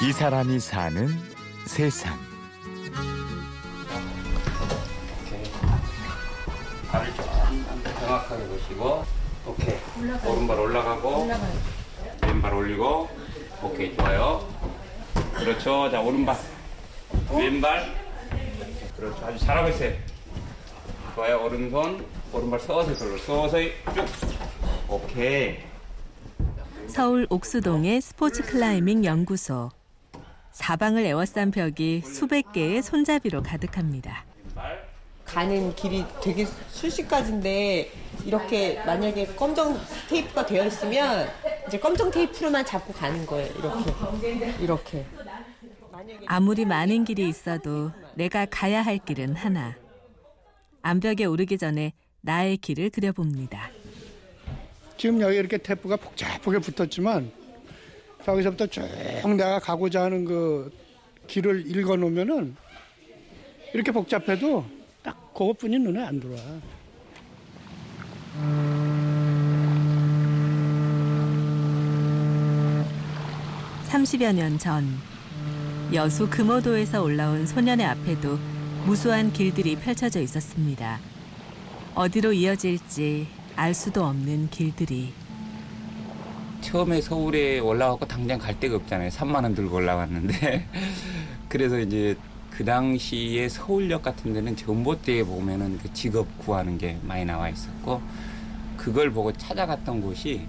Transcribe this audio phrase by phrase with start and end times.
[0.00, 1.08] 이 사람이 사는
[1.66, 2.16] 세상.
[6.88, 7.24] 발을 좀
[7.98, 9.04] 정확하게 보시고
[9.46, 9.76] 오케이.
[10.24, 11.28] 오른발 올라가고
[12.22, 13.08] 왼발 올리고
[13.62, 14.48] 오케이 좋아요.
[15.34, 15.90] 그렇죠.
[15.90, 16.36] 자 오른발.
[17.32, 17.94] 왼발.
[18.96, 19.26] 그렇죠.
[19.26, 19.92] 아주 잘하고 있어요.
[21.14, 21.44] 좋아요.
[21.44, 22.06] 오른손.
[22.32, 23.18] 오른발 서서히 돌려.
[23.18, 24.06] 서서히 쭉.
[24.88, 25.58] 오케이.
[26.86, 29.70] 서울 옥수동의 스포츠 클라이밍 연구소.
[30.58, 34.24] 사방을 에워싼 벽이 수백 개의 손잡이로 가득합니다.
[35.24, 37.92] 가는 길이 되게 수십 가지인데
[38.24, 41.28] 이렇게 만약에 검정 테이프가 되어 있으면
[41.68, 43.54] 이제 검정 테이프로만 잡고 가는 거예요.
[43.56, 45.06] 이렇게 이렇게.
[46.26, 49.76] 아무리 많은 길이 있어도 내가 가야 할 길은 하나.
[50.82, 53.70] 암벽에 오르기 전에 나의 길을 그려봅니다.
[54.96, 57.30] 지금 여기 이렇게 테이프가 복잡하게 붙었지만
[58.28, 58.82] 저기서부터 쭉
[59.36, 60.70] 내가 가고자 하는 그
[61.28, 62.54] 길을 읽어 놓으면은
[63.72, 64.66] 이렇게 복잡해도
[65.02, 66.38] 딱 그것뿐이 눈에 안 들어와.
[73.88, 74.84] 30여 년 전
[75.94, 78.38] 여수 금오도에서 올라온 소년의 앞에도
[78.84, 81.00] 무수한 길들이 펼쳐져 있었습니다.
[81.94, 83.26] 어디로 이어질지
[83.56, 85.12] 알 수도 없는 길들이
[86.60, 90.66] 처음에 서울에 올라왔고 당장 갈 데가 없잖아요 3만 원 들고 올라왔는데
[91.48, 92.16] 그래서 이제
[92.50, 98.02] 그 당시에 서울역 같은 데는 전봇대에 보면은 그 직업 구하는 게 많이 나와 있었고
[98.76, 100.46] 그걸 보고 찾아갔던 곳이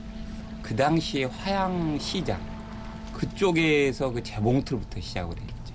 [0.62, 2.40] 그 당시에 화양시장
[3.14, 5.74] 그쪽에서 그 재봉틀부터 시작을 했죠.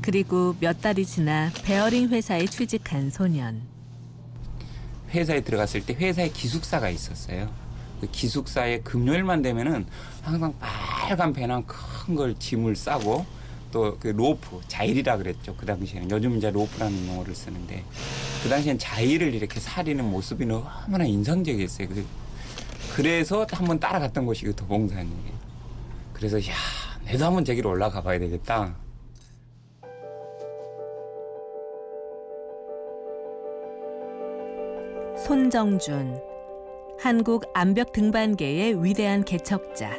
[0.00, 3.73] 그리고 몇 달이 지나 베어링 회사에 취직한 소년.
[5.14, 7.48] 회사에 들어갔을 때 회사에 기숙사가 있었어요.
[8.00, 9.86] 그 기숙사에 금요일만 되면은
[10.22, 13.24] 항상 빨간 배낭 큰 걸 짐을 싸고
[13.72, 15.54] 또 그 로프 자일이라 그랬죠.
[15.56, 17.82] 그 당시에는 요즘 이제 로프라는 용어를 쓰는데
[18.42, 21.88] 그 당시엔 자일을 이렇게 사리는 모습이 너무나 인상적이었어요.
[21.88, 22.06] 그-
[22.94, 25.34] 그래서 한번 따라갔던 곳이 그 도봉산이에요.
[26.12, 26.54] 그래서 야,
[27.04, 28.74] 내도 한번 저기로 올라가 봐야 되겠다.
[35.16, 36.20] 손정준.
[36.98, 39.96] 한국 암벽 등반계의 위대한 개척자.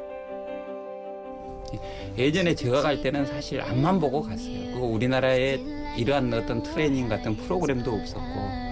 [2.17, 4.73] 예전에 제가 갈 때는 사실 앞만 보고 갔어요.
[4.73, 5.59] 그 우리나라에
[5.97, 8.65] 이러한 어떤 트레이닝 같은 프로그램도 없었고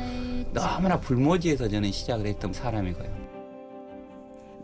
[0.53, 3.23] 너무나 불모지에서 저는 시작을 했던 사람이고요.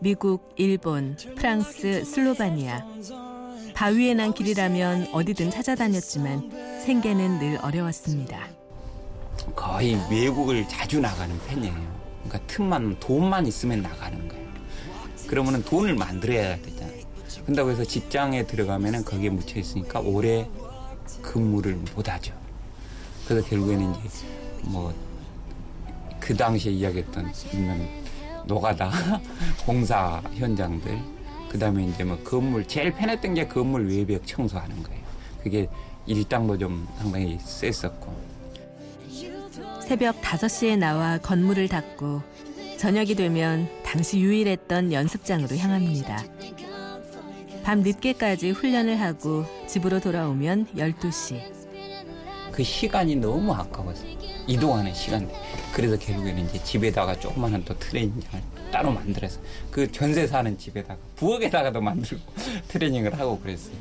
[0.00, 2.86] 미국, 일본, 프랑스, 슬로바니아.
[3.74, 8.59] 바위에 난 길이라면 어디든 찾아다녔지만 생계는 늘 어려웠습니다.
[9.54, 12.00] 거의 외국을 자주 나가는 편이에요.
[12.24, 14.46] 그러니까 틈만 돈만 있으면 나가는 거예요.
[15.26, 17.00] 그러면은 돈을 만들어야 되잖아요.
[17.46, 20.48] 근다고 해서 직장에 들어가면은 거기에 묻혀 있으니까 오래
[21.22, 22.32] 근무를 못 하죠.
[23.26, 24.26] 그래서 결국에는 이제
[24.62, 24.92] 뭐
[26.30, 27.88] 그 당시에 이야기했던 있는
[28.46, 28.92] 노가다
[29.66, 30.96] 공사 현장들
[31.48, 35.00] 그다음에 이제 뭐 건물 제일 편했던 게 건물 외벽 청소하는 거예요.
[35.42, 35.68] 그게
[36.06, 38.14] 일당도 좀 상당히 셌었고
[39.90, 42.22] 새벽 5시에 나와 건물을 닫고
[42.78, 46.22] 저녁이 되면 당시 유일했던 연습장으로 향합니다.
[47.64, 51.42] 밤 늦게까지 훈련을 하고 집으로 돌아오면 12시.
[52.52, 54.12] 그 시간이 너무 아까웠어요.
[54.46, 55.28] 이동하는 시간.
[55.74, 59.40] 그래서 결국에는 이제 집에다가 조그마한 또 트레이닝장을 따로 만들어서
[59.72, 62.22] 그 전세 사는 집에다가 부엌에다가도 만들고
[62.68, 63.74] 트레이닝을 하고 그랬어요.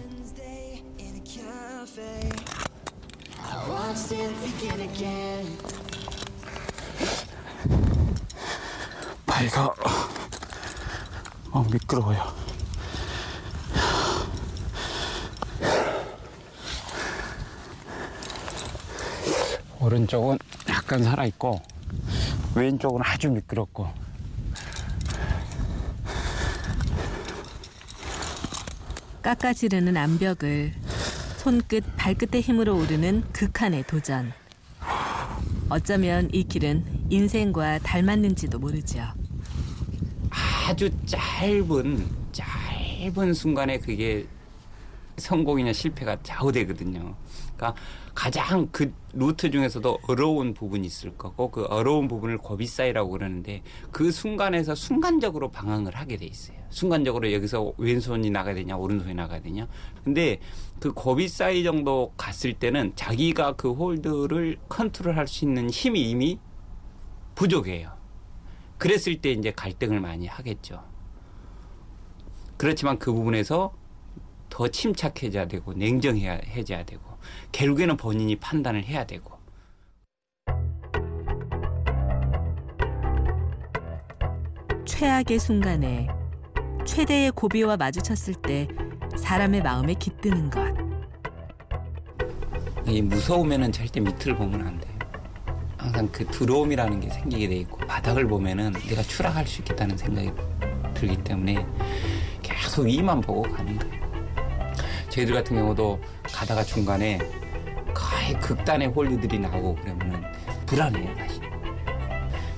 [9.39, 9.73] 발가
[11.51, 12.35] 어, 미끄러워요.
[19.79, 21.61] 오른쪽은 약간 살아있고
[22.53, 23.87] 왼쪽은 아주 미끄럽고
[29.21, 30.73] 깎아지르는 암벽을
[31.37, 34.33] 손끝, 발끝의 힘으로 오르는 극한의 도전.
[35.69, 39.18] 어쩌면 이 길은 인생과 닮았는지도 모르죠.
[40.69, 44.27] 아주 짧은 짧은 순간에 그게
[45.17, 47.15] 성공이냐 실패가 좌우되거든요.
[47.55, 47.73] 그러니까
[48.13, 54.75] 가장 그 루트 중에서도 어려운 부분이 있을 거고 그 어려운 부분을 고비사이라고 그러는데 그 순간에서
[54.75, 56.59] 순간적으로 방황을 하게 돼 있어요.
[56.69, 59.67] 순간적으로 여기서 왼손이 나가야 되냐 오른손이 나가야 되냐.
[60.03, 60.39] 근데
[60.79, 66.37] 그 고비사이 정도 갔을 때는 자기가 그 홀드를 컨트롤할 수 있는 힘이 이미
[67.33, 67.98] 부족해요.
[68.79, 70.83] 그랬을 때 이제 갈등을 많이 하겠죠.
[72.57, 73.73] 그렇지만 그 부분에서
[74.49, 77.03] 더 침착해져야 되고 냉정해야 해져야 되고
[77.51, 79.37] 결국에는 본인이 판단을 해야 되고
[84.85, 86.07] 최악의 순간에
[86.85, 88.67] 최대의 고비와 마주쳤을 때
[89.17, 90.73] 사람의 마음에 깃드는 것.
[92.85, 94.88] 이 무서우면은 절대 밑을 보면 안 돼요.
[95.79, 100.29] 항상 그 두려움이라는 게 생기게 돼 있고 바닥을 보면은 내가 추락할 수 있겠다는 생각이
[100.93, 101.65] 들기 때문에
[102.41, 103.99] 계속 위만 보고 가는 거예요.
[105.09, 107.17] 저희들 같은 경우도 가다가 중간에
[107.93, 110.21] 거의 극단의 홀류들이 나오고 그러면은
[110.65, 111.39] 불안해요 다시.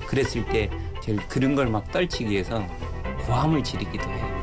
[0.06, 0.68] 그랬을 때
[1.00, 2.62] 제일 그런 걸 막 떨치기 위해서
[3.24, 4.42] 고함을 지르기도 해요.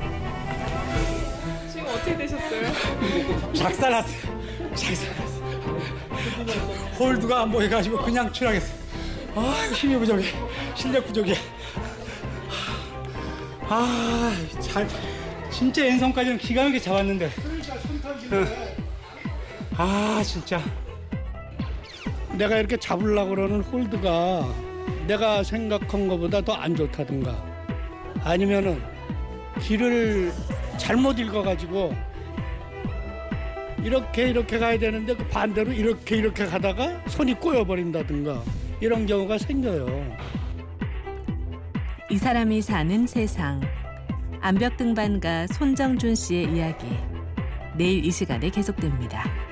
[3.53, 4.19] 작살났어요.
[4.73, 5.28] 작살났어.
[6.99, 8.73] 홀드가 안 보여가지고 그냥 추락했어.
[9.35, 9.41] 아,
[9.73, 10.25] 힘이 부족해.
[10.75, 11.33] 실력 부족해.
[13.71, 14.87] 아, 잘,
[15.51, 17.29] 진짜 왼손까지는 기가 막히게 잡았는데.
[18.31, 18.47] 응.
[19.77, 20.61] 아, 진짜.
[22.33, 24.47] 내가 이렇게 잡으려고 그러는 홀드가
[25.07, 27.35] 내가 생각한 것보다 더 안 좋다든가
[28.23, 28.81] 아니면은
[29.61, 30.31] 길을
[30.77, 31.93] 잘못 읽어가지고
[33.83, 38.43] 이렇게 이렇게 가야 되는데 그 반대로 이렇게 이렇게 가다가 손이 꼬여버린다든가
[38.81, 40.17] 이런 경우가 생겨요.
[42.09, 43.61] 이 사람이 사는 세상.
[44.41, 46.87] 암벽 등반가 손정준 씨의 이야기.
[47.75, 49.48] 내일 이 시간에 계속됩니다.